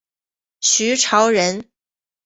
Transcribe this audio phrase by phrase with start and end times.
[0.61, 1.69] 徐潮人。